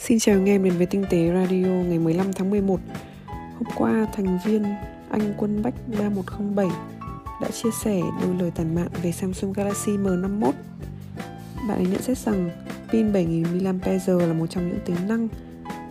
Xin 0.00 0.18
chào 0.18 0.34
anh 0.34 0.48
em 0.48 0.64
đến 0.64 0.76
với 0.76 0.86
Tinh 0.86 1.04
tế 1.10 1.32
Radio 1.34 1.68
ngày 1.68 1.98
15 1.98 2.32
tháng 2.32 2.50
11 2.50 2.80
Hôm 3.26 3.64
qua, 3.76 4.06
thành 4.12 4.38
viên 4.44 4.64
Anh 5.10 5.34
Quân 5.38 5.62
Bách 5.62 5.74
3107 5.98 6.66
đã 7.42 7.48
chia 7.50 7.70
sẻ 7.82 8.00
đôi 8.22 8.34
lời 8.40 8.50
tàn 8.54 8.74
mạn 8.74 8.88
về 9.02 9.12
Samsung 9.12 9.52
Galaxy 9.52 9.92
M51 9.92 10.52
Bạn 11.68 11.78
ấy 11.78 11.86
nhận 11.86 12.02
xét 12.02 12.18
rằng 12.18 12.50
pin 12.92 13.12
7000 13.12 13.64
mAh 13.64 14.28
là 14.28 14.32
một 14.32 14.46
trong 14.46 14.68
những 14.68 14.80
tính 14.86 14.96
năng 15.08 15.28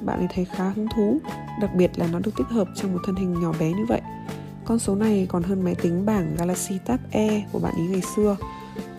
bạn 0.01 0.19
ấy 0.19 0.27
thấy 0.33 0.45
khá 0.45 0.69
hứng 0.69 0.87
thú, 0.95 1.19
đặc 1.61 1.75
biệt 1.75 1.91
là 1.95 2.07
nó 2.07 2.19
được 2.19 2.31
tích 2.37 2.47
hợp 2.47 2.67
trong 2.75 2.93
một 2.93 2.99
thân 3.05 3.15
hình 3.15 3.41
nhỏ 3.41 3.53
bé 3.59 3.71
như 3.71 3.85
vậy. 3.85 4.01
Con 4.65 4.79
số 4.79 4.95
này 4.95 5.25
còn 5.29 5.43
hơn 5.43 5.63
máy 5.63 5.75
tính 5.75 6.05
bảng 6.05 6.35
Galaxy 6.37 6.75
Tab 6.85 6.99
E 7.11 7.43
của 7.51 7.59
bạn 7.59 7.73
ấy 7.73 7.87
ngày 7.87 8.01
xưa. 8.15 8.37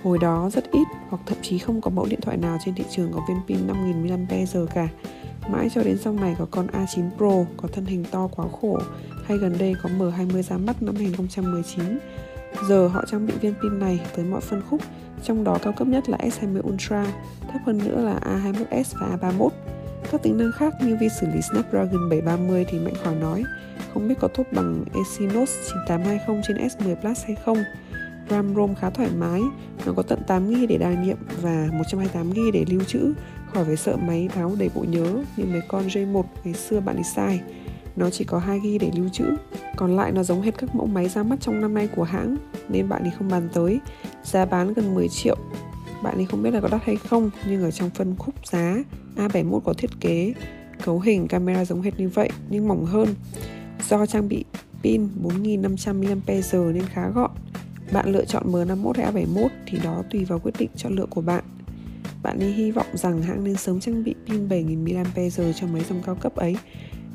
Hồi 0.02 0.18
đó 0.18 0.50
rất 0.52 0.70
ít 0.70 0.88
hoặc 1.08 1.22
thậm 1.26 1.38
chí 1.42 1.58
không 1.58 1.80
có 1.80 1.90
mẫu 1.90 2.06
điện 2.10 2.20
thoại 2.20 2.36
nào 2.36 2.58
trên 2.64 2.74
thị 2.74 2.84
trường 2.90 3.12
có 3.12 3.20
viên 3.28 3.40
pin 3.48 3.66
5000 3.66 4.28
mAh 4.28 4.74
cả. 4.74 4.88
Mãi 5.48 5.70
cho 5.74 5.82
đến 5.82 5.98
sau 5.98 6.12
này 6.12 6.36
có 6.38 6.46
con 6.50 6.66
A9 6.66 7.10
Pro 7.16 7.52
có 7.56 7.68
thân 7.72 7.84
hình 7.84 8.04
to 8.10 8.28
quá 8.36 8.46
khổ 8.60 8.78
hay 9.24 9.38
gần 9.38 9.56
đây 9.58 9.74
có 9.82 9.88
M20 9.98 10.42
ra 10.42 10.56
mắt 10.56 10.82
năm 10.82 10.94
2019. 10.96 11.98
Giờ 12.68 12.88
họ 12.88 13.04
trang 13.10 13.26
bị 13.26 13.32
viên 13.40 13.54
pin 13.62 13.78
này 13.78 14.00
tới 14.16 14.24
mọi 14.24 14.40
phân 14.40 14.62
khúc, 14.70 14.80
trong 15.24 15.44
đó 15.44 15.58
cao 15.62 15.72
cấp 15.72 15.88
nhất 15.88 16.08
là 16.08 16.18
S20 16.18 16.60
Ultra, 16.68 17.06
thấp 17.52 17.60
hơn 17.66 17.78
nữa 17.78 18.00
là 18.00 18.20
A21s 18.20 18.84
và 19.00 19.16
A31. 19.16 19.48
Các 20.10 20.22
tính 20.22 20.38
năng 20.38 20.52
khác 20.52 20.74
như 20.82 20.96
vi 21.00 21.08
xử 21.20 21.26
lý 21.26 21.40
Snapdragon 21.42 22.08
730 22.10 22.66
thì 22.68 22.78
mạnh 22.78 22.94
khỏi 23.04 23.14
nói, 23.14 23.44
không 23.94 24.08
biết 24.08 24.14
có 24.20 24.28
thốt 24.34 24.44
bằng 24.52 24.84
Exynos 24.94 25.50
9820 25.86 26.42
trên 26.48 26.56
S10 26.56 26.96
Plus 26.96 27.24
hay 27.26 27.36
không. 27.44 27.58
RAM 28.30 28.54
ROM 28.54 28.74
khá 28.74 28.90
thoải 28.90 29.10
mái, 29.18 29.42
nó 29.86 29.92
có 29.92 30.02
tận 30.02 30.18
8GB 30.26 30.66
để 30.66 30.78
đa 30.78 30.90
nhiệm 31.02 31.16
và 31.42 31.68
128GB 31.72 32.52
để 32.52 32.64
lưu 32.68 32.80
trữ, 32.84 33.12
khỏi 33.52 33.64
phải 33.64 33.76
sợ 33.76 33.96
máy 33.96 34.28
báo 34.36 34.54
đầy 34.58 34.70
bộ 34.74 34.84
nhớ 34.88 35.22
như 35.36 35.44
mấy 35.44 35.60
con 35.68 35.86
J1 35.86 36.22
ngày 36.44 36.54
xưa 36.54 36.80
bạn 36.80 36.96
đi 36.96 37.02
sai. 37.14 37.40
Nó 37.96 38.10
chỉ 38.10 38.24
có 38.24 38.42
2GB 38.48 38.78
để 38.80 38.90
lưu 38.96 39.08
trữ, 39.08 39.24
còn 39.76 39.96
lại 39.96 40.12
nó 40.12 40.22
giống 40.22 40.42
hết 40.42 40.58
các 40.58 40.74
mẫu 40.74 40.86
máy 40.86 41.08
ra 41.08 41.22
mắt 41.22 41.36
trong 41.40 41.60
năm 41.60 41.74
nay 41.74 41.88
của 41.96 42.02
hãng 42.02 42.36
nên 42.68 42.88
bạn 42.88 43.02
thì 43.04 43.10
không 43.18 43.28
bàn 43.28 43.48
tới. 43.52 43.80
Giá 44.24 44.44
bán 44.44 44.74
gần 44.74 44.94
10 44.94 45.08
triệu. 45.08 45.36
Bạn 46.02 46.14
thì 46.18 46.24
không 46.24 46.42
biết 46.42 46.50
là 46.50 46.60
có 46.60 46.68
đắt 46.68 46.84
hay 46.84 46.96
không 46.96 47.30
nhưng 47.48 47.62
ở 47.62 47.70
trong 47.70 47.90
phân 47.90 48.14
khúc 48.18 48.46
giá 48.46 48.76
A71 49.16 49.60
có 49.60 49.72
thiết 49.72 49.90
kế 50.00 50.34
cấu 50.84 51.00
hình 51.00 51.28
camera 51.28 51.64
giống 51.64 51.82
hệt 51.82 52.00
như 52.00 52.08
vậy 52.08 52.30
nhưng 52.50 52.68
mỏng 52.68 52.84
hơn. 52.84 53.08
Do 53.88 54.06
trang 54.06 54.28
bị 54.28 54.44
pin 54.82 55.08
4500 55.22 56.00
mAh 56.00 56.74
nên 56.74 56.86
khá 56.86 57.08
gọn 57.08 57.30
bạn 57.92 58.12
lựa 58.12 58.24
chọn 58.24 58.52
M51 58.52 58.92
hay 58.92 59.12
A71 59.12 59.48
thì 59.66 59.78
đó 59.78 60.02
tùy 60.10 60.24
vào 60.24 60.38
quyết 60.38 60.54
định 60.58 60.70
chọn 60.76 60.96
lựa 60.96 61.06
của 61.06 61.20
bạn. 61.20 61.44
Bạn 62.22 62.38
nên 62.38 62.52
hy 62.52 62.70
vọng 62.70 62.86
rằng 62.92 63.22
hãng 63.22 63.44
nên 63.44 63.56
sớm 63.56 63.80
trang 63.80 64.04
bị 64.04 64.14
pin 64.26 64.48
7000 64.48 64.84
mAh 64.84 65.54
cho 65.56 65.66
mấy 65.66 65.82
dòng 65.88 66.02
cao 66.06 66.14
cấp 66.14 66.34
ấy. 66.34 66.56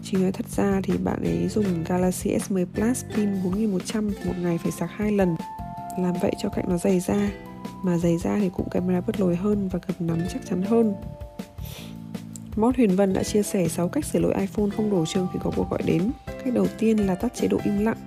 Chỉ 0.03 0.17
nói 0.17 0.31
thật 0.31 0.45
ra 0.49 0.81
thì 0.83 0.97
bạn 0.97 1.23
ấy 1.23 1.47
dùng 1.47 1.83
Galaxy 1.87 2.29
S10 2.29 2.65
Plus 2.65 3.05
pin 3.15 3.29
4100 3.43 4.11
một 4.25 4.33
ngày 4.41 4.57
phải 4.57 4.71
sạc 4.71 4.89
hai 4.95 5.11
lần. 5.11 5.35
Làm 5.99 6.13
vậy 6.21 6.31
cho 6.41 6.49
cạnh 6.49 6.65
nó 6.69 6.77
dày 6.77 6.99
ra, 6.99 7.31
mà 7.83 7.97
dày 7.97 8.17
ra 8.17 8.37
thì 8.39 8.49
cũng 8.49 8.69
camera 8.69 9.01
bớt 9.01 9.19
lồi 9.19 9.35
hơn 9.35 9.69
và 9.71 9.79
cầm 9.79 10.07
nắm 10.07 10.19
chắc 10.33 10.45
chắn 10.49 10.61
hơn. 10.61 10.93
Mót 12.55 12.75
Huyền 12.75 12.95
Vân 12.95 13.13
đã 13.13 13.23
chia 13.23 13.43
sẻ 13.43 13.67
6 13.67 13.89
cách 13.89 14.05
sửa 14.05 14.19
lỗi 14.19 14.33
iPhone 14.39 14.69
không 14.77 14.91
đổ 14.91 15.05
chuông 15.05 15.27
khi 15.33 15.39
có 15.43 15.51
cuộc 15.55 15.69
gọi 15.69 15.81
đến. 15.85 16.11
Cách 16.25 16.53
đầu 16.53 16.67
tiên 16.79 16.97
là 16.97 17.15
tắt 17.15 17.33
chế 17.35 17.47
độ 17.47 17.57
im 17.63 17.79
lặng. 17.79 17.97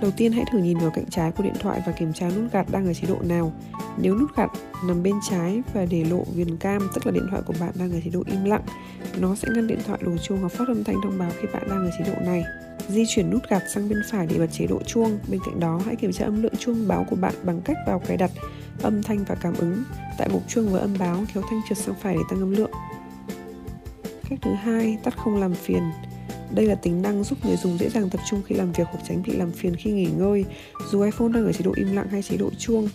Đầu 0.00 0.10
tiên 0.10 0.32
hãy 0.32 0.44
thử 0.52 0.58
nhìn 0.58 0.78
vào 0.78 0.90
cạnh 0.90 1.04
trái 1.10 1.32
của 1.32 1.44
điện 1.44 1.54
thoại 1.60 1.82
và 1.86 1.92
kiểm 1.92 2.12
tra 2.12 2.28
nút 2.28 2.52
gạt 2.52 2.66
đang 2.70 2.86
ở 2.86 2.94
chế 2.94 3.08
độ 3.08 3.16
nào. 3.22 3.52
Nếu 3.98 4.18
nút 4.18 4.36
gạt 4.36 4.50
nằm 4.84 5.02
bên 5.02 5.14
trái 5.30 5.62
và 5.74 5.86
để 5.90 6.04
lộ 6.04 6.24
viền 6.34 6.56
cam, 6.56 6.88
tức 6.94 7.06
là 7.06 7.12
điện 7.12 7.26
thoại 7.30 7.42
của 7.46 7.54
bạn 7.60 7.70
đang 7.78 7.92
ở 7.92 8.00
chế 8.04 8.10
độ 8.10 8.22
im 8.26 8.44
lặng, 8.44 8.62
nó 9.18 9.34
sẽ 9.34 9.48
ngăn 9.54 9.66
điện 9.66 9.78
thoại 9.86 9.98
đổ 10.02 10.16
chuông 10.16 10.40
hoặc 10.40 10.52
phát 10.52 10.68
âm 10.68 10.84
thanh 10.84 10.96
thông 11.02 11.18
báo 11.18 11.30
khi 11.40 11.48
bạn 11.52 11.62
đang 11.68 11.78
ở 11.78 11.90
chế 11.98 12.12
độ 12.12 12.20
này. 12.24 12.42
Di 12.88 13.04
chuyển 13.08 13.30
nút 13.30 13.42
gạt 13.50 13.62
sang 13.74 13.88
bên 13.88 13.98
phải 14.10 14.26
để 14.26 14.38
bật 14.38 14.52
chế 14.52 14.66
độ 14.66 14.82
chuông. 14.86 15.18
Bên 15.30 15.40
cạnh 15.46 15.60
đó, 15.60 15.80
hãy 15.86 15.96
kiểm 15.96 16.12
tra 16.12 16.24
âm 16.24 16.42
lượng 16.42 16.56
chuông 16.58 16.88
báo 16.88 17.06
của 17.10 17.16
bạn 17.16 17.34
bằng 17.42 17.60
cách 17.60 17.76
vào 17.86 17.98
cài 17.98 18.16
đặt 18.16 18.30
âm 18.82 19.02
thanh 19.02 19.24
và 19.24 19.34
cảm 19.34 19.54
ứng. 19.54 19.82
Tại 20.18 20.28
mục 20.32 20.42
chuông 20.48 20.68
với 20.68 20.80
âm 20.80 20.94
báo, 20.98 21.24
kéo 21.34 21.42
thanh 21.50 21.60
trượt 21.68 21.78
sang 21.78 21.94
phải 22.02 22.14
để 22.14 22.20
tăng 22.30 22.40
âm 22.40 22.50
lượng. 22.50 22.70
Cách 24.30 24.38
thứ 24.42 24.54
hai, 24.54 24.98
tắt 25.04 25.16
không 25.16 25.40
làm 25.40 25.54
phiền. 25.54 25.82
Đây 26.54 26.66
là 26.66 26.74
tính 26.74 27.02
năng 27.02 27.24
giúp 27.24 27.38
người 27.46 27.56
dùng 27.56 27.78
dễ 27.78 27.88
dàng 27.88 28.10
tập 28.10 28.20
trung 28.30 28.42
khi 28.46 28.54
làm 28.54 28.72
việc 28.72 28.84
hoặc 28.86 29.00
tránh 29.08 29.22
bị 29.26 29.32
làm 29.32 29.52
phiền 29.52 29.76
khi 29.76 29.90
nghỉ 29.90 30.08
ngơi, 30.18 30.44
dù 30.90 31.02
iPhone 31.02 31.28
đang 31.28 31.44
ở 31.46 31.52
chế 31.52 31.64
độ 31.64 31.72
im 31.76 31.92
lặng 31.92 32.08
hay 32.10 32.22
chế 32.22 32.36
độ 32.36 32.50
chuông. 32.58 32.88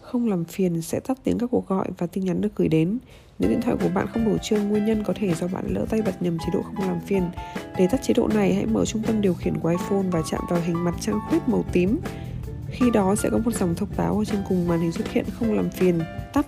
Không 0.00 0.28
làm 0.28 0.44
phiền 0.44 0.82
sẽ 0.82 1.00
tắt 1.00 1.18
tiếng 1.24 1.38
các 1.38 1.46
cuộc 1.50 1.68
gọi 1.68 1.88
và 1.98 2.06
tin 2.06 2.24
nhắn 2.24 2.40
được 2.40 2.56
gửi 2.56 2.68
đến. 2.68 2.98
Nếu 3.38 3.50
điện 3.50 3.60
thoại 3.62 3.76
của 3.80 3.88
bạn 3.94 4.06
không 4.12 4.24
đổ 4.24 4.38
chuông, 4.38 4.68
nguyên 4.68 4.86
nhân 4.86 5.02
có 5.06 5.12
thể 5.16 5.34
do 5.34 5.48
bạn 5.48 5.64
lỡ 5.68 5.86
tay 5.90 6.02
bật 6.02 6.22
nhầm 6.22 6.38
chế 6.38 6.46
độ 6.52 6.62
không 6.62 6.88
làm 6.88 7.00
phiền. 7.06 7.22
Để 7.78 7.86
tắt 7.90 8.00
chế 8.02 8.14
độ 8.14 8.28
này, 8.28 8.54
hãy 8.54 8.66
mở 8.66 8.84
trung 8.84 9.02
tâm 9.02 9.20
điều 9.20 9.34
khiển 9.34 9.58
của 9.58 9.68
iPhone 9.68 10.02
và 10.10 10.22
chạm 10.30 10.40
vào 10.50 10.60
hình 10.60 10.84
mặt 10.84 10.94
trăng 11.00 11.20
khuyết 11.28 11.48
màu 11.48 11.64
tím. 11.72 12.00
Khi 12.70 12.90
đó 12.90 13.14
sẽ 13.14 13.30
có 13.30 13.38
một 13.38 13.54
dòng 13.54 13.74
thông 13.74 13.88
báo 13.96 14.18
ở 14.18 14.24
trên 14.24 14.40
cùng 14.48 14.68
màn 14.68 14.80
hình 14.80 14.92
xuất 14.92 15.12
hiện 15.12 15.24
không 15.38 15.54
làm 15.54 15.70
phiền, 15.70 16.00
tắt. 16.32 16.46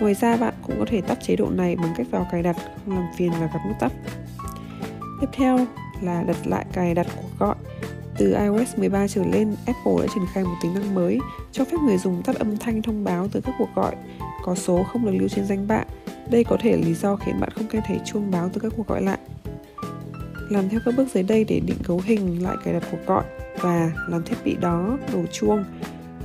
Ngoài 0.00 0.14
ra 0.14 0.36
bạn 0.36 0.54
cũng 0.66 0.76
có 0.78 0.84
thể 0.88 1.00
tắt 1.00 1.18
chế 1.22 1.36
độ 1.36 1.50
này 1.50 1.76
bằng 1.76 1.94
cách 1.96 2.06
vào 2.10 2.26
cài 2.32 2.42
đặt 2.42 2.56
không 2.84 2.94
làm 2.94 3.06
phiền 3.16 3.30
và 3.30 3.46
gặp 3.46 3.60
nút 3.68 3.76
tắt. 3.80 3.92
Tiếp 5.20 5.28
theo 5.32 5.58
là 6.00 6.22
đặt 6.22 6.46
lại 6.46 6.66
cài 6.72 6.94
đặt 6.94 7.06
cuộc 7.16 7.38
gọi. 7.38 7.54
Từ 8.18 8.34
iOS 8.34 8.78
13 8.78 9.08
trở 9.08 9.24
lên, 9.24 9.56
Apple 9.66 9.92
đã 10.00 10.06
triển 10.14 10.24
khai 10.32 10.44
một 10.44 10.54
tính 10.62 10.74
năng 10.74 10.94
mới 10.94 11.18
cho 11.52 11.64
phép 11.64 11.76
người 11.86 11.98
dùng 11.98 12.22
tắt 12.22 12.36
âm 12.36 12.56
thanh 12.56 12.82
thông 12.82 13.04
báo 13.04 13.28
từ 13.32 13.40
các 13.40 13.54
cuộc 13.58 13.68
gọi 13.74 13.96
có 14.44 14.54
số 14.54 14.82
không 14.82 15.04
được 15.04 15.12
lưu 15.18 15.28
trên 15.28 15.44
danh 15.44 15.68
bạ. 15.68 15.84
Đây 16.30 16.44
có 16.44 16.56
thể 16.60 16.72
là 16.72 16.86
lý 16.86 16.94
do 16.94 17.16
khiến 17.16 17.40
bạn 17.40 17.50
không 17.50 17.66
nghe 17.72 17.80
thấy 17.86 18.00
chuông 18.04 18.30
báo 18.30 18.50
từ 18.52 18.60
các 18.60 18.72
cuộc 18.76 18.86
gọi 18.86 19.02
lạ. 19.02 19.18
Làm 20.50 20.68
theo 20.68 20.80
các 20.84 20.94
bước 20.96 21.08
dưới 21.14 21.22
đây 21.22 21.44
để 21.44 21.60
định 21.66 21.78
cấu 21.84 22.00
hình 22.04 22.42
lại 22.42 22.56
cài 22.64 22.74
đặt 22.74 22.82
cuộc 22.90 23.06
gọi 23.06 23.24
và 23.60 23.92
làm 24.08 24.22
thiết 24.22 24.36
bị 24.44 24.56
đó 24.60 24.98
đổ 25.12 25.22
chuông 25.32 25.64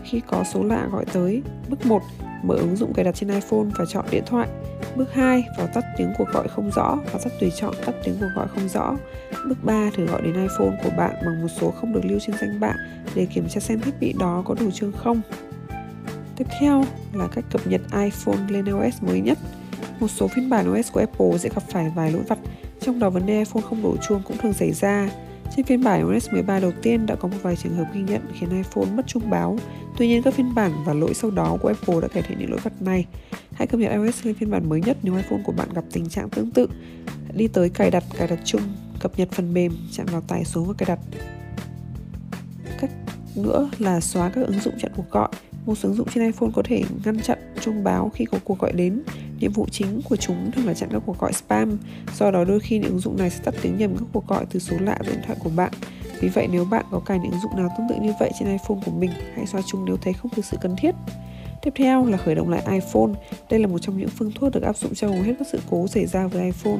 khi 0.03 0.21
có 0.27 0.43
số 0.53 0.63
lạ 0.63 0.87
gọi 0.91 1.05
tới. 1.13 1.41
Bước 1.69 1.85
1, 1.85 2.01
mở 2.43 2.55
ứng 2.55 2.75
dụng 2.75 2.93
cài 2.93 3.05
đặt 3.05 3.15
trên 3.15 3.29
iPhone 3.29 3.65
và 3.77 3.85
chọn 3.85 4.05
điện 4.11 4.23
thoại. 4.25 4.47
Bước 4.95 5.13
2, 5.13 5.47
vào 5.57 5.67
tắt 5.67 5.83
tiếng 5.97 6.13
cuộc 6.17 6.29
gọi 6.29 6.47
không 6.47 6.71
rõ 6.71 6.97
và 7.13 7.19
tắt 7.23 7.33
tùy 7.39 7.51
chọn 7.55 7.73
tắt 7.85 7.95
tiếng 8.03 8.15
cuộc 8.19 8.29
gọi 8.35 8.47
không 8.47 8.69
rõ. 8.69 8.95
Bước 9.47 9.63
3, 9.63 9.89
thử 9.95 10.05
gọi 10.05 10.21
đến 10.21 10.33
iPhone 10.33 10.79
của 10.83 10.89
bạn 10.97 11.15
bằng 11.25 11.41
một 11.41 11.47
số 11.61 11.71
không 11.71 11.93
được 11.93 12.05
lưu 12.05 12.19
trên 12.19 12.35
danh 12.41 12.59
bạ 12.59 12.75
để 13.15 13.25
kiểm 13.25 13.49
tra 13.49 13.59
xem 13.59 13.79
thiết 13.79 13.99
bị 13.99 14.13
đó 14.19 14.43
có 14.45 14.55
đủ 14.59 14.71
chương 14.71 14.91
không. 14.91 15.21
Tiếp 16.35 16.47
theo 16.59 16.85
là 17.13 17.27
cách 17.35 17.45
cập 17.51 17.67
nhật 17.67 17.81
iPhone 17.91 18.49
lên 18.49 18.65
OS 18.65 19.03
mới 19.03 19.21
nhất. 19.21 19.37
Một 19.99 20.07
số 20.07 20.27
phiên 20.27 20.49
bản 20.49 20.73
OS 20.73 20.91
của 20.91 20.99
Apple 20.99 21.37
sẽ 21.37 21.49
gặp 21.49 21.63
phải 21.69 21.91
vài 21.95 22.11
lỗi 22.11 22.23
vặt, 22.27 22.37
trong 22.79 22.99
đó 22.99 23.09
vấn 23.09 23.25
đề 23.25 23.37
iPhone 23.37 23.61
không 23.61 23.83
đổ 23.83 23.97
chuông 23.97 24.21
cũng 24.25 24.37
thường 24.37 24.53
xảy 24.53 24.71
ra. 24.71 25.09
Trên 25.55 25.65
phiên 25.65 25.83
bản 25.83 26.09
iOS 26.09 26.29
13 26.31 26.59
đầu 26.59 26.71
tiên 26.81 27.05
đã 27.05 27.15
có 27.15 27.27
một 27.27 27.37
vài 27.41 27.55
trường 27.55 27.75
hợp 27.75 27.85
ghi 27.93 28.01
nhận 28.01 28.21
khiến 28.33 28.49
iPhone 28.49 28.85
mất 28.95 29.07
trung 29.07 29.29
báo. 29.29 29.57
Tuy 29.97 30.07
nhiên 30.07 30.23
các 30.23 30.33
phiên 30.33 30.55
bản 30.55 30.71
và 30.85 30.93
lỗi 30.93 31.13
sau 31.13 31.31
đó 31.31 31.57
của 31.61 31.67
Apple 31.67 32.01
đã 32.01 32.07
cải 32.07 32.23
thiện 32.23 32.39
những 32.39 32.51
lỗi 32.51 32.59
vặt 32.63 32.81
này. 32.81 33.05
Hãy 33.53 33.67
cập 33.67 33.79
nhật 33.79 33.91
iOS 33.91 34.25
lên 34.25 34.35
phiên 34.35 34.51
bản 34.51 34.69
mới 34.69 34.81
nhất 34.81 34.97
nếu 35.03 35.15
iPhone 35.15 35.39
của 35.45 35.51
bạn 35.51 35.67
gặp 35.73 35.83
tình 35.91 36.09
trạng 36.09 36.29
tương 36.29 36.51
tự. 36.51 36.67
Đi 37.33 37.47
tới 37.47 37.69
cài 37.69 37.91
đặt, 37.91 38.03
cài 38.17 38.27
đặt 38.27 38.39
chung, 38.45 38.61
cập 38.99 39.19
nhật 39.19 39.31
phần 39.31 39.53
mềm, 39.53 39.71
chạm 39.91 40.05
vào 40.05 40.21
tải 40.21 40.45
số 40.45 40.63
và 40.63 40.73
cài 40.77 40.85
đặt. 40.85 40.99
Cách 42.79 42.91
nữa 43.35 43.69
là 43.79 43.99
xóa 43.99 44.29
các 44.29 44.45
ứng 44.45 44.59
dụng 44.59 44.73
chặn 44.79 44.91
cuộc 44.95 45.11
gọi. 45.11 45.29
Một 45.65 45.75
số 45.75 45.89
ứng 45.89 45.97
dụng 45.97 46.07
trên 46.13 46.23
iPhone 46.23 46.49
có 46.55 46.61
thể 46.65 46.83
ngăn 47.05 47.21
chặn 47.21 47.37
trung 47.61 47.83
báo 47.83 48.11
khi 48.13 48.25
có 48.25 48.37
cuộc 48.43 48.59
gọi 48.59 48.71
đến. 48.71 49.03
Nhiệm 49.43 49.51
vụ 49.51 49.67
chính 49.71 50.01
của 50.09 50.15
chúng 50.15 50.51
thường 50.51 50.67
là 50.67 50.73
chặn 50.73 50.89
các 50.91 51.01
cuộc 51.05 51.19
gọi 51.19 51.33
spam. 51.33 51.77
Do 52.15 52.31
đó 52.31 52.43
đôi 52.43 52.59
khi 52.59 52.79
những 52.79 52.89
ứng 52.89 52.99
dụng 52.99 53.17
này 53.17 53.29
sẽ 53.29 53.43
tắt 53.43 53.53
tiếng 53.61 53.77
nhầm 53.77 53.97
các 53.97 54.05
cuộc 54.13 54.27
gọi 54.27 54.45
từ 54.51 54.59
số 54.59 54.75
lạ 54.79 54.97
về 54.99 55.11
điện 55.11 55.21
thoại 55.25 55.39
của 55.43 55.49
bạn. 55.49 55.71
Vì 56.19 56.29
vậy 56.29 56.47
nếu 56.51 56.65
bạn 56.65 56.85
có 56.91 56.99
cài 56.99 57.19
những 57.19 57.31
ứng 57.31 57.41
dụng 57.41 57.57
nào 57.57 57.69
tương 57.77 57.87
tự 57.89 57.95
như 58.01 58.13
vậy 58.19 58.31
trên 58.39 58.49
iPhone 58.49 58.77
của 58.85 58.91
mình, 58.91 59.11
hãy 59.35 59.45
xóa 59.45 59.61
chúng 59.65 59.85
nếu 59.85 59.97
thấy 59.97 60.13
không 60.13 60.31
thực 60.35 60.45
sự 60.45 60.57
cần 60.61 60.75
thiết. 60.77 60.95
Tiếp 61.61 61.73
theo 61.75 62.05
là 62.05 62.17
khởi 62.17 62.35
động 62.35 62.49
lại 62.49 62.61
iPhone. 62.71 63.11
Đây 63.49 63.59
là 63.59 63.67
một 63.67 63.79
trong 63.79 63.97
những 63.97 64.09
phương 64.09 64.31
thuốc 64.31 64.51
được 64.51 64.63
áp 64.63 64.77
dụng 64.77 64.95
cho 64.95 65.07
hầu 65.07 65.21
hết 65.21 65.33
các 65.39 65.47
sự 65.51 65.59
cố 65.69 65.87
xảy 65.87 66.05
ra 66.05 66.27
với 66.27 66.43
iPhone. 66.43 66.79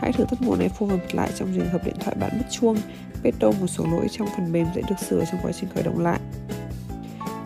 Hãy 0.00 0.12
thử 0.12 0.24
tắt 0.24 0.42
nguồn 0.42 0.58
iPhone 0.58 0.88
và 0.88 0.96
bật 0.96 1.14
lại 1.14 1.30
trong 1.38 1.48
trường 1.54 1.68
hợp 1.68 1.84
điện 1.84 1.96
thoại 2.00 2.16
bạn 2.20 2.30
mất 2.38 2.46
chuông. 2.50 2.76
Biết 3.22 3.38
đâu 3.38 3.52
một 3.60 3.66
số 3.66 3.86
lỗi 3.86 4.06
trong 4.10 4.28
phần 4.36 4.52
mềm 4.52 4.66
sẽ 4.74 4.82
được 4.88 4.98
sửa 5.08 5.24
trong 5.24 5.40
quá 5.42 5.52
trình 5.52 5.70
khởi 5.74 5.82
động 5.82 5.98
lại. 5.98 6.20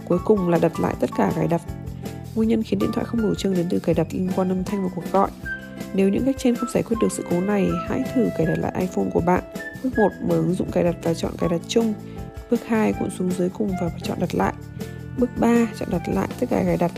Cuối 0.04 0.18
cùng 0.24 0.48
là 0.48 0.58
đặt 0.58 0.80
lại 0.80 0.94
tất 1.00 1.10
cả 1.16 1.32
cài 1.36 1.48
đặt. 1.48 1.62
Nguyên 2.36 2.48
nhân 2.48 2.62
khiến 2.62 2.78
điện 2.78 2.90
thoại 2.92 3.06
không 3.06 3.22
đủ 3.22 3.34
chương 3.34 3.54
đến 3.54 3.66
từ 3.70 3.78
cài 3.78 3.94
đặt 3.94 4.06
liên 4.10 4.30
quan 4.36 4.48
âm 4.48 4.64
thanh 4.64 4.82
và 4.82 4.88
cuộc 4.94 5.12
gọi. 5.12 5.30
Nếu 5.94 6.08
những 6.08 6.24
cách 6.26 6.36
trên 6.38 6.56
không 6.56 6.68
giải 6.74 6.82
quyết 6.82 6.96
được 7.00 7.12
sự 7.12 7.24
cố 7.30 7.40
này, 7.40 7.68
hãy 7.88 8.02
thử 8.14 8.28
cài 8.38 8.46
đặt 8.46 8.58
lại 8.58 8.72
iPhone 8.80 9.10
của 9.12 9.20
bạn. 9.20 9.42
Bước 9.82 9.90
1, 9.96 10.08
mở 10.28 10.34
ứng 10.34 10.54
dụng 10.54 10.70
cài 10.70 10.84
đặt 10.84 10.96
và 11.02 11.14
chọn 11.14 11.32
cài 11.38 11.48
đặt 11.48 11.60
chung. 11.68 11.94
Bước 12.50 12.66
2, 12.66 12.92
cuộn 12.92 13.10
xuống 13.18 13.30
dưới 13.30 13.48
cùng 13.48 13.72
và 13.80 13.90
chọn 14.02 14.18
đặt 14.20 14.34
lại. 14.34 14.52
Bước 15.18 15.30
3, 15.38 15.66
chọn 15.78 15.88
đặt 15.92 16.02
lại 16.08 16.28
tất 16.40 16.46
cả 16.50 16.62
cài 16.66 16.76
đặt. 16.76 16.92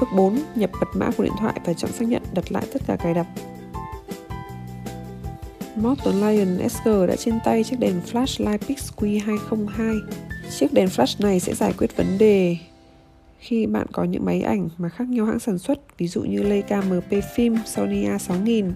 Bước 0.00 0.08
4, 0.16 0.38
nhập 0.54 0.70
mật 0.80 0.88
mã 0.94 1.10
của 1.16 1.24
điện 1.24 1.32
thoại 1.40 1.60
và 1.64 1.72
chọn 1.72 1.92
xác 1.92 2.08
nhận 2.08 2.22
đặt 2.34 2.52
lại 2.52 2.64
tất 2.72 2.82
cả 2.86 2.96
cài 2.96 3.14
đặt. 3.14 3.26
Modern 5.76 6.20
Lion 6.20 6.68
SG 6.68 7.06
đã 7.08 7.16
trên 7.16 7.38
tay 7.44 7.64
chiếc 7.64 7.78
đèn 7.78 8.00
flash 8.12 8.50
Lipix 8.50 8.90
Q202. 8.96 10.00
Chiếc 10.58 10.72
đèn 10.72 10.88
flash 10.88 11.14
này 11.18 11.40
sẽ 11.40 11.54
giải 11.54 11.72
quyết 11.78 11.96
vấn 11.96 12.18
đề 12.18 12.56
khi 13.42 13.66
bạn 13.66 13.86
có 13.92 14.04
những 14.04 14.24
máy 14.24 14.40
ảnh 14.40 14.68
mà 14.78 14.88
khác 14.88 15.08
nhau 15.08 15.26
hãng 15.26 15.38
sản 15.38 15.58
xuất, 15.58 15.98
ví 15.98 16.08
dụ 16.08 16.22
như 16.22 16.42
Leica 16.42 16.80
MP 16.80 17.12
Film, 17.36 17.56
Sony 17.64 18.06
A6000. 18.06 18.70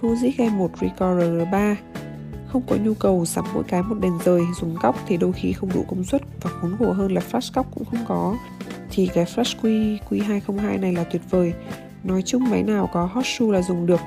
Fuji 0.00 0.32
G1 0.36 0.68
Recorder 0.80 1.30
R3 1.30 1.74
không 2.46 2.62
có 2.68 2.76
nhu 2.76 2.94
cầu 2.94 3.24
sắm 3.24 3.44
mỗi 3.54 3.64
cái 3.68 3.82
một 3.82 3.94
đèn 4.00 4.18
rời 4.24 4.42
dùng 4.60 4.76
góc 4.82 4.96
thì 5.06 5.16
đôi 5.16 5.32
khi 5.32 5.52
không 5.52 5.70
đủ 5.74 5.84
công 5.88 6.04
suất 6.04 6.22
và 6.42 6.50
khốn 6.50 6.76
khổ 6.78 6.92
hơn 6.92 7.12
là 7.12 7.22
flash 7.30 7.50
góc 7.54 7.66
cũng 7.74 7.84
không 7.84 8.04
có 8.08 8.36
thì 8.90 9.08
cái 9.14 9.24
flash 9.24 9.60
Q 9.62 9.96
Q202 10.08 10.80
này 10.80 10.92
là 10.92 11.04
tuyệt 11.04 11.22
vời 11.30 11.52
nói 12.04 12.22
chung 12.22 12.50
máy 12.50 12.62
nào 12.62 12.90
có 12.92 13.04
hot 13.04 13.24
shoe 13.26 13.46
là 13.46 13.62
dùng 13.62 13.86
được 13.86 14.00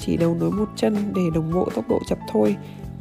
chỉ 0.00 0.16
đầu 0.16 0.36
nối 0.40 0.50
một 0.50 0.68
chân 0.76 0.96
để 1.14 1.22
đồng 1.34 1.52
bộ 1.54 1.68
tốc 1.74 1.88
độ 1.88 2.00
chập 2.08 2.18
thôi 2.32 2.56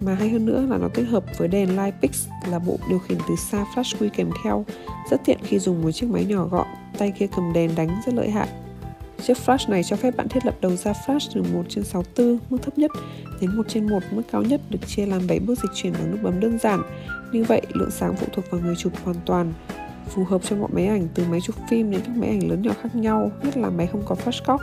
mà 0.05 0.13
hay 0.13 0.29
hơn 0.29 0.45
nữa 0.45 0.65
là 0.69 0.77
nó 0.77 0.89
kết 0.93 1.03
hợp 1.03 1.23
với 1.37 1.47
đèn 1.47 1.75
Lightpix 1.75 2.27
là 2.49 2.59
bộ 2.59 2.77
điều 2.89 2.99
khiển 2.99 3.17
từ 3.29 3.35
xa 3.35 3.65
flash 3.75 3.97
quy 3.99 4.09
kèm 4.09 4.29
theo 4.43 4.65
rất 5.11 5.21
tiện 5.25 5.37
khi 5.43 5.59
dùng 5.59 5.81
một 5.81 5.91
chiếc 5.91 6.09
máy 6.09 6.25
nhỏ 6.25 6.45
gọn 6.45 6.67
tay 6.97 7.11
kia 7.19 7.27
cầm 7.35 7.53
đèn 7.53 7.75
đánh 7.75 7.89
rất 8.05 8.13
lợi 8.13 8.29
hại 8.29 8.47
Chiếc 9.23 9.37
flash 9.45 9.69
này 9.69 9.83
cho 9.83 9.95
phép 9.95 10.17
bạn 10.17 10.27
thiết 10.29 10.45
lập 10.45 10.55
đầu 10.61 10.75
ra 10.75 10.93
flash 11.05 11.29
từ 11.33 11.43
1 11.53 11.63
trên 11.69 11.83
64, 11.83 12.37
mức 12.49 12.57
thấp 12.61 12.77
nhất, 12.77 12.91
đến 13.41 13.57
1 13.57 13.63
trên 13.67 13.89
1, 13.89 13.99
mức 14.11 14.21
cao 14.31 14.41
nhất 14.41 14.61
được 14.69 14.79
chia 14.87 15.05
làm 15.05 15.27
7 15.27 15.39
bước 15.39 15.59
dịch 15.63 15.71
chuyển 15.73 15.93
bằng 15.93 16.11
nút 16.11 16.19
bấm 16.23 16.39
đơn 16.39 16.57
giản. 16.59 16.81
Như 17.31 17.43
vậy, 17.43 17.61
lượng 17.73 17.91
sáng 17.91 18.15
phụ 18.15 18.27
thuộc 18.33 18.45
vào 18.51 18.61
người 18.61 18.75
chụp 18.75 18.93
hoàn 19.03 19.15
toàn, 19.25 19.53
phù 20.09 20.23
hợp 20.23 20.41
cho 20.43 20.55
mọi 20.55 20.69
máy 20.73 20.87
ảnh 20.87 21.07
từ 21.13 21.23
máy 21.29 21.41
chụp 21.41 21.55
phim 21.69 21.91
đến 21.91 22.01
các 22.05 22.17
máy 22.17 22.29
ảnh 22.29 22.49
lớn 22.49 22.61
nhỏ 22.61 22.71
khác 22.81 22.95
nhau, 22.95 23.31
nhất 23.43 23.57
là 23.57 23.69
máy 23.69 23.87
không 23.87 24.03
có 24.05 24.15
flash 24.25 24.45
cock. 24.45 24.61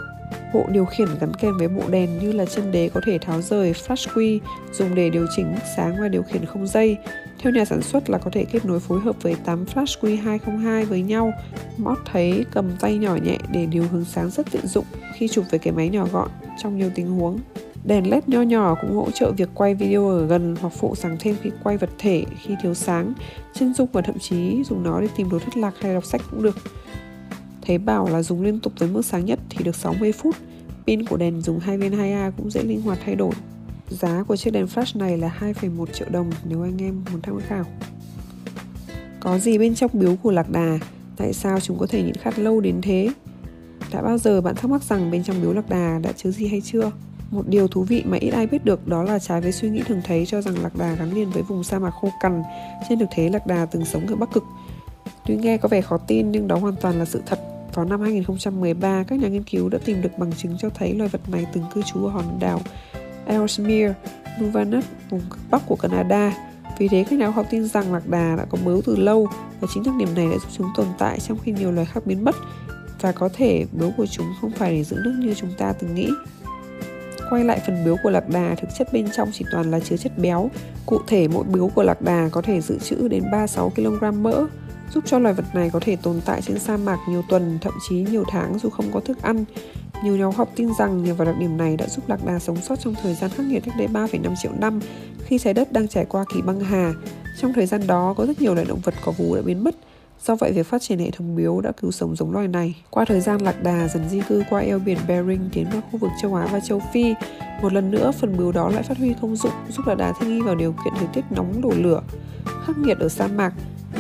Bộ 0.55 0.67
điều 0.69 0.85
khiển 0.85 1.09
gắn 1.21 1.35
kèm 1.35 1.59
với 1.59 1.69
bộ 1.69 1.83
đèn 1.91 2.19
như 2.19 2.33
là 2.33 2.45
chân 2.45 2.73
đế 2.73 2.89
có 2.89 3.01
thể 3.05 3.19
tháo 3.19 3.43
rời 3.43 3.73
flash 3.73 4.11
quy 4.17 4.41
dùng 4.73 4.95
để 4.95 5.11
điều 5.11 5.27
chỉnh 5.37 5.53
mức 5.53 5.61
sáng 5.77 6.01
và 6.01 6.09
điều 6.09 6.23
khiển 6.23 6.45
không 6.45 6.67
dây. 6.67 6.97
Theo 7.39 7.53
nhà 7.53 7.65
sản 7.65 7.83
xuất 7.83 8.11
là 8.11 8.19
có 8.19 8.31
thể 8.31 8.45
kết 8.45 8.65
nối 8.65 8.81
phối 8.81 9.01
hợp 9.01 9.17
với 9.23 9.35
8 9.45 9.65
flash 9.65 9.97
quy 10.01 10.17
202 10.17 10.85
với 10.85 11.03
nhau. 11.03 11.33
Mót 11.77 11.99
thấy 12.13 12.45
cầm 12.51 12.71
tay 12.81 12.99
nhỏ 12.99 13.17
nhẹ 13.17 13.39
để 13.53 13.67
điều 13.67 13.85
hướng 13.93 14.05
sáng 14.05 14.31
rất 14.31 14.47
tiện 14.51 14.67
dụng 14.67 14.85
khi 15.15 15.29
chụp 15.29 15.45
với 15.51 15.59
cái 15.59 15.73
máy 15.73 15.89
nhỏ 15.89 16.07
gọn 16.13 16.29
trong 16.63 16.79
nhiều 16.79 16.91
tình 16.95 17.11
huống. 17.11 17.39
Đèn 17.85 18.11
LED 18.11 18.23
nho 18.27 18.43
nhỏ 18.43 18.75
cũng 18.81 18.97
hỗ 18.97 19.11
trợ 19.11 19.31
việc 19.31 19.49
quay 19.55 19.75
video 19.75 20.09
ở 20.09 20.27
gần 20.27 20.57
hoặc 20.61 20.73
phụ 20.79 20.95
sáng 20.95 21.17
thêm 21.21 21.37
khi 21.43 21.51
quay 21.63 21.77
vật 21.77 21.91
thể 21.99 22.25
khi 22.43 22.55
thiếu 22.63 22.75
sáng, 22.75 23.13
chân 23.55 23.75
dung 23.75 23.89
và 23.93 24.03
thậm 24.03 24.19
chí 24.19 24.63
dùng 24.65 24.83
nó 24.83 25.01
để 25.01 25.09
tìm 25.17 25.31
đồ 25.31 25.39
thất 25.39 25.57
lạc 25.57 25.75
hay 25.81 25.95
đọc 25.95 26.05
sách 26.05 26.21
cũng 26.31 26.43
được. 26.43 26.57
Thấy 27.67 27.79
bảo 27.79 28.09
là 28.09 28.23
dùng 28.23 28.43
liên 28.43 28.61
tục 28.61 28.73
với 28.79 28.89
mức 28.89 29.05
sáng 29.05 29.25
nhất 29.25 29.39
thì 29.51 29.65
được 29.65 29.77
60 29.77 30.13
phút. 30.13 30.37
Pin 30.87 31.07
của 31.07 31.17
đèn 31.17 31.41
dùng 31.41 31.59
2 31.59 31.79
viên 31.79 31.93
2a 31.93 32.31
cũng 32.37 32.51
dễ 32.51 32.63
linh 32.63 32.83
hoạt 32.83 32.99
thay 33.05 33.17
đổi. 33.17 33.33
Giá 33.89 34.23
của 34.29 34.37
chiếc 34.37 34.51
đèn 34.51 34.67
flash 34.67 34.99
này 34.99 35.19
là 35.19 35.37
2,1 35.41 35.87
triệu 35.87 36.09
đồng 36.11 36.31
nếu 36.45 36.63
anh 36.63 36.83
em 36.83 37.05
muốn 37.13 37.23
tham 37.23 37.41
khảo. 37.41 37.65
Có 39.21 39.39
gì 39.39 39.59
bên 39.59 39.75
trong 39.75 39.91
biếu 39.95 40.17
của 40.23 40.31
lạc 40.31 40.51
đà? 40.51 40.79
Tại 41.17 41.33
sao 41.33 41.61
chúng 41.61 41.79
có 41.79 41.87
thể 41.87 42.03
nhịn 42.03 42.15
khát 42.15 42.39
lâu 42.39 42.61
đến 42.61 42.81
thế? 42.83 43.09
Đã 43.93 44.03
bao 44.03 44.19
giờ 44.19 44.41
bạn 44.41 44.55
thắc 44.55 44.71
mắc 44.71 44.83
rằng 44.83 45.11
bên 45.11 45.25
trong 45.25 45.43
biếu 45.43 45.53
lạc 45.53 45.69
đà 45.69 45.99
đã 46.03 46.13
chứa 46.13 46.31
gì 46.31 46.47
hay 46.47 46.61
chưa? 46.61 46.91
Một 47.31 47.49
điều 47.49 47.69
thú 47.69 47.83
vị 47.83 48.03
mà 48.07 48.17
ít 48.21 48.31
ai 48.31 48.47
biết 48.47 48.65
được 48.65 48.89
đó 48.89 49.03
là 49.03 49.19
trái 49.19 49.41
với 49.41 49.53
suy 49.53 49.71
nghĩ 49.71 49.83
thường 49.87 50.01
thấy 50.05 50.27
cho 50.27 50.43
rằng 50.43 50.63
lạc 50.63 50.77
đà 50.77 50.95
gắn 50.95 51.15
liền 51.15 51.31
với 51.31 51.43
vùng 51.43 51.65
sa 51.65 51.79
mạc 51.79 51.91
khô 51.91 52.09
cằn. 52.21 52.43
Trên 52.89 52.99
thực 52.99 53.09
tế 53.17 53.29
lạc 53.29 53.47
đà 53.47 53.67
từng 53.67 53.85
sống 53.85 54.07
ở 54.07 54.17
Bắc 54.17 54.33
Cực. 54.33 54.45
Tuy 55.27 55.37
nghe 55.37 55.57
có 55.57 55.69
vẻ 55.69 55.81
khó 55.81 55.97
tin 55.97 56.31
nhưng 56.31 56.49
đó 56.49 56.57
hoàn 56.57 56.77
toàn 56.77 56.99
là 56.99 57.05
sự 57.05 57.23
thật. 57.27 57.39
Vào 57.75 57.85
năm 57.85 58.01
2013, 58.01 59.05
các 59.09 59.19
nhà 59.19 59.29
nghiên 59.29 59.43
cứu 59.43 59.69
đã 59.69 59.79
tìm 59.85 60.03
được 60.03 60.19
bằng 60.19 60.33
chứng 60.33 60.59
cho 60.59 60.71
thấy 60.71 60.95
loài 60.95 61.09
vật 61.09 61.29
này 61.29 61.47
từng 61.53 61.65
cư 61.75 61.83
trú 61.83 62.07
ở 62.07 62.11
hòn 62.11 62.39
đảo 62.41 62.61
Ellesmere, 63.27 63.95
Nunavut, 64.41 64.85
vùng 65.11 65.23
bắc 65.51 65.63
của 65.67 65.77
Canada. 65.77 66.35
Vì 66.79 66.89
thế, 66.89 67.05
các 67.11 67.19
nhà 67.19 67.27
khoa 67.27 67.35
học 67.35 67.47
tin 67.51 67.69
rằng 67.69 67.93
lạc 67.93 68.09
đà 68.09 68.37
đã 68.37 68.45
có 68.45 68.59
bướu 68.65 68.83
từ 68.87 68.97
lâu 68.97 69.29
và 69.61 69.69
chính 69.75 69.83
đặc 69.83 69.95
điểm 69.99 70.15
này 70.15 70.27
đã 70.27 70.33
giúp 70.33 70.49
chúng 70.57 70.67
tồn 70.77 70.87
tại 70.99 71.21
trong 71.21 71.39
khi 71.39 71.53
nhiều 71.53 71.73
loài 71.73 71.87
khác 71.87 72.07
biến 72.07 72.25
mất 72.25 72.37
và 73.01 73.13
có 73.13 73.29
thể 73.35 73.67
bướu 73.73 73.91
của 73.97 74.07
chúng 74.07 74.27
không 74.41 74.51
phải 74.51 74.77
để 74.77 74.85
giữ 74.85 74.97
nước 75.05 75.15
như 75.19 75.35
chúng 75.35 75.51
ta 75.59 75.73
từng 75.73 75.95
nghĩ. 75.95 76.09
Quay 77.31 77.45
lại 77.45 77.61
phần 77.67 77.85
bướu 77.85 77.97
của 78.03 78.11
lạc 78.11 78.29
đà, 78.29 78.55
thực 78.55 78.69
chất 78.79 78.93
bên 78.93 79.09
trong 79.17 79.31
chỉ 79.33 79.45
toàn 79.53 79.71
là 79.71 79.81
chứa 79.81 79.97
chất 79.97 80.19
béo. 80.19 80.51
Cụ 80.87 80.99
thể, 81.07 81.29
mỗi 81.29 81.45
bướu 81.45 81.69
của 81.69 81.83
lạc 81.83 82.03
đà 82.03 82.29
có 82.33 82.43
thể 82.43 82.61
dự 82.61 82.79
trữ 82.79 83.09
đến 83.09 83.23
36 83.33 83.71
kg 83.71 84.23
mỡ, 84.23 84.47
giúp 84.95 85.05
cho 85.07 85.19
loài 85.19 85.35
vật 85.35 85.55
này 85.55 85.71
có 85.71 85.81
thể 85.81 85.97
tồn 85.97 86.21
tại 86.25 86.43
trên 86.43 86.59
sa 86.59 86.77
mạc 86.77 86.99
nhiều 87.09 87.23
tuần, 87.29 87.59
thậm 87.61 87.73
chí 87.89 87.97
nhiều 87.97 88.25
tháng 88.29 88.59
dù 88.59 88.71
không 88.71 88.93
có 88.93 89.01
thức 89.01 89.23
ăn. 89.23 89.45
Nhiều 90.05 90.17
nhà 90.17 90.27
học 90.37 90.51
tin 90.57 90.69
rằng 90.79 91.05
nhờ 91.05 91.15
vào 91.15 91.27
đặc 91.27 91.37
điểm 91.39 91.57
này 91.57 91.77
đã 91.77 91.89
giúp 91.89 92.09
lạc 92.09 92.25
đà 92.27 92.39
sống 92.39 92.57
sót 92.63 92.81
trong 92.81 92.95
thời 93.03 93.15
gian 93.15 93.31
khắc 93.31 93.47
nghiệt 93.47 93.63
cách 93.67 93.75
đây 93.79 93.89
3,5 93.89 94.35
triệu 94.43 94.53
năm 94.61 94.81
khi 95.25 95.39
trái 95.39 95.55
đất 95.55 95.73
đang 95.73 95.89
trải 95.89 96.05
qua 96.05 96.25
kỳ 96.35 96.43
băng 96.43 96.61
hà. 96.61 96.93
Trong 97.41 97.53
thời 97.53 97.67
gian 97.67 97.87
đó 97.87 98.15
có 98.17 98.27
rất 98.27 98.41
nhiều 98.41 98.55
loài 98.55 98.67
động 98.69 98.81
vật 98.85 98.95
có 99.05 99.13
vú 99.13 99.37
đã 99.37 99.43
biến 99.43 99.65
mất, 99.65 99.75
Do 100.27 100.37
vậy, 100.37 100.53
việc 100.53 100.67
phát 100.67 100.83
triển 100.83 100.99
hệ 100.99 101.11
thống 101.11 101.37
biếu 101.37 101.61
đã 101.61 101.73
cứu 101.73 101.91
sống 101.91 102.17
giống 102.17 102.33
loài 102.33 102.49
này. 102.49 102.75
Qua 102.91 103.05
thời 103.05 103.21
gian 103.21 103.41
lạc 103.41 103.63
đà 103.63 103.89
dần 103.89 104.09
di 104.09 104.21
cư 104.29 104.43
qua 104.51 104.61
eo 104.61 104.79
biển 104.79 104.99
Bering 105.09 105.49
tiến 105.53 105.67
vào 105.73 105.81
khu 105.81 105.99
vực 105.99 106.11
châu 106.23 106.35
Á 106.35 106.47
và 106.53 106.61
châu 106.61 106.83
Phi, 106.93 107.15
một 107.63 107.73
lần 107.73 107.91
nữa 107.91 108.13
phần 108.13 108.37
biếu 108.39 108.53
đó 108.53 108.69
lại 108.69 108.83
phát 108.83 108.99
huy 108.99 109.15
công 109.23 109.37
dụng 109.37 109.53
giúp 109.69 109.87
lạc 109.87 109.95
đà 109.95 110.13
thích 110.13 110.27
nghi 110.27 110.41
vào 110.41 110.55
điều 110.55 110.73
kiện 110.73 110.95
thời 110.99 111.09
tiết 111.13 111.25
nóng 111.31 111.61
đổ 111.63 111.73
lửa, 111.77 112.03
khắc 112.67 112.79
nghiệt 112.79 112.99
ở 112.99 113.09
sa 113.09 113.27
mạc. 113.27 113.53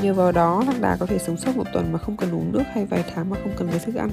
Nhờ 0.02 0.14
vào 0.14 0.32
đó, 0.32 0.64
lạc 0.66 0.80
đà 0.80 0.96
có 0.96 1.06
thể 1.06 1.18
sống 1.18 1.36
sót 1.36 1.56
một 1.56 1.64
tuần 1.72 1.92
mà 1.92 1.98
không 1.98 2.16
cần 2.16 2.34
uống 2.34 2.52
nước 2.52 2.62
hay 2.74 2.86
vài 2.86 3.04
tháng 3.14 3.30
mà 3.30 3.36
không 3.42 3.52
cần 3.56 3.70
lấy 3.70 3.78
thức 3.78 3.94
ăn. 3.94 4.10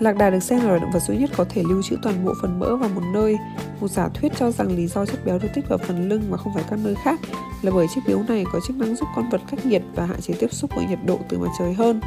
Lạc 0.00 0.16
đà 0.16 0.30
được 0.30 0.42
xem 0.42 0.58
là 0.58 0.66
loài 0.66 0.80
động 0.80 0.90
vật 0.92 1.02
duy 1.02 1.16
nhất 1.16 1.30
có 1.36 1.44
thể 1.48 1.62
lưu 1.68 1.82
trữ 1.82 1.96
toàn 2.02 2.24
bộ 2.24 2.32
phần 2.42 2.60
mỡ 2.60 2.76
vào 2.76 2.88
một 2.88 3.02
nơi. 3.12 3.38
Một 3.80 3.88
giả 3.88 4.08
thuyết 4.14 4.32
cho 4.38 4.50
rằng 4.50 4.76
lý 4.76 4.86
do 4.86 5.06
chất 5.06 5.24
béo 5.24 5.38
được 5.38 5.48
tích 5.54 5.68
vào 5.68 5.78
phần 5.78 6.08
lưng 6.08 6.22
mà 6.30 6.36
không 6.36 6.54
phải 6.54 6.64
các 6.70 6.78
nơi 6.82 6.94
khác 6.94 7.20
là 7.62 7.70
bởi 7.74 7.86
chiếc 7.94 8.00
biếu 8.06 8.18
này 8.28 8.44
có 8.52 8.60
chức 8.66 8.76
năng 8.76 8.96
giúp 8.96 9.08
con 9.16 9.30
vật 9.30 9.40
cách 9.50 9.66
nhiệt 9.66 9.82
và 9.94 10.06
hạn 10.06 10.20
chế 10.20 10.34
tiếp 10.40 10.52
xúc 10.52 10.70
với 10.76 10.86
nhiệt 10.86 10.98
độ 11.06 11.18
từ 11.28 11.38
mặt 11.38 11.50
trời 11.58 11.74
hơn. 11.74 12.00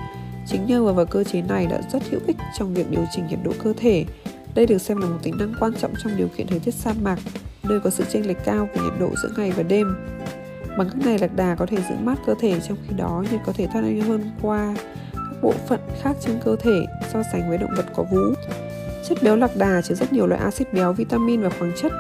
Chính 0.48 0.65
nhờ 0.65 0.83
vào, 0.83 0.94
vào 0.94 1.06
cơ 1.06 1.24
chế 1.24 1.42
này 1.42 1.68
đã 1.68 1.81
rất 1.92 2.04
hữu 2.09 2.21
ích 2.27 2.38
trong 2.57 2.74
việc 2.74 2.92
điều 2.92 3.06
chỉnh 3.12 3.27
nhiệt 3.27 3.39
độ 3.44 3.51
cơ 3.63 3.74
thể. 3.77 4.06
Đây 4.56 4.65
được 4.65 4.77
xem 4.77 4.98
là 4.98 5.07
một 5.07 5.18
tính 5.24 5.38
năng 5.38 5.54
quan 5.59 5.74
trọng 5.81 5.94
trong 6.04 6.18
điều 6.18 6.27
kiện 6.27 6.48
thời 6.48 6.59
tiết 6.59 6.74
sa 6.74 6.94
mạc, 7.01 7.19
nơi 7.63 7.80
có 7.80 7.89
sự 7.89 8.04
chênh 8.09 8.27
lệch 8.27 8.45
cao 8.45 8.69
về 8.74 8.81
nhiệt 8.81 8.94
độ 9.00 9.09
giữa 9.24 9.30
ngày 9.38 9.51
và 9.51 9.63
đêm. 9.63 9.95
Bằng 10.77 10.89
cách 10.89 11.06
này 11.06 11.19
lạc 11.19 11.35
đà 11.35 11.56
có 11.56 11.65
thể 11.65 11.77
giữ 11.89 11.95
mát 12.03 12.15
cơ 12.25 12.35
thể 12.39 12.59
trong 12.68 12.77
khi 12.88 12.95
đó 12.97 13.24
nhưng 13.31 13.41
có 13.45 13.53
thể 13.53 13.68
thoát 13.74 13.81
nhanh 13.81 14.01
hơn 14.01 14.31
qua 14.41 14.75
các 15.13 15.41
bộ 15.41 15.53
phận 15.68 15.79
khác 16.01 16.18
trên 16.21 16.39
cơ 16.45 16.56
thể 16.56 16.85
so 17.13 17.24
sánh 17.31 17.50
với 17.50 17.57
động 17.57 17.74
vật 17.77 17.85
có 17.95 18.03
vú. 18.03 18.19
Chất 19.09 19.18
béo 19.24 19.35
lạc 19.35 19.51
đà 19.57 19.81
chứa 19.81 19.95
rất 19.95 20.13
nhiều 20.13 20.27
loại 20.27 20.41
axit 20.41 20.74
béo, 20.74 20.94
vitamin 20.94 21.41
và 21.41 21.50
khoáng 21.50 21.71
chất 21.81 21.91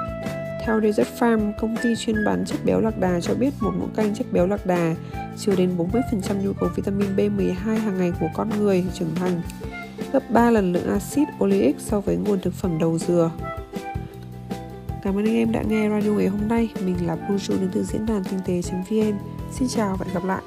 theo 0.67 0.81
Desert 0.81 1.07
Farm, 1.19 1.51
công 1.61 1.75
ty 1.83 1.95
chuyên 1.95 2.25
bán 2.25 2.45
chất 2.45 2.57
béo 2.65 2.79
lạc 2.79 2.99
đà 2.99 3.19
cho 3.21 3.33
biết 3.33 3.53
một 3.59 3.71
muỗng 3.79 3.93
canh 3.95 4.15
chất 4.15 4.27
béo 4.31 4.47
lạc 4.47 4.65
đà 4.65 4.95
chứa 5.37 5.55
đến 5.55 5.77
40% 5.77 6.41
nhu 6.43 6.53
cầu 6.53 6.69
vitamin 6.75 7.15
B12 7.15 7.53
hàng 7.55 7.97
ngày 7.97 8.11
của 8.19 8.27
con 8.33 8.49
người 8.49 8.85
trưởng 8.93 9.15
thành, 9.15 9.41
gấp 10.13 10.31
3 10.31 10.51
lần 10.51 10.73
lượng 10.73 10.89
axit 10.89 11.27
oleic 11.43 11.75
so 11.79 11.99
với 11.99 12.15
nguồn 12.15 12.39
thực 12.39 12.53
phẩm 12.53 12.79
đầu 12.79 12.97
dừa. 12.97 13.31
Cảm 15.07 15.17
ơn 15.17 15.25
anh 15.25 15.35
em 15.35 15.51
đã 15.51 15.61
nghe 15.61 15.89
radio 15.89 16.11
ngày 16.11 16.27
hôm 16.27 16.47
nay. 16.47 16.69
Mình 16.85 17.07
là 17.07 17.15
Puju 17.15 17.59
đến 17.59 17.69
từ 17.73 17.83
diễn 17.83 18.05
đàn 18.05 18.23
kinh 18.23 18.39
tế.vn. 18.45 19.17
Xin 19.51 19.67
chào 19.67 19.95
và 19.99 20.05
hẹn 20.05 20.13
gặp 20.13 20.25
lại. 20.25 20.41